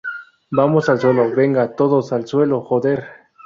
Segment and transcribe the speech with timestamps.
[0.49, 3.03] vamos, al suelo.¡ venga!¡ todos al suelo, joder!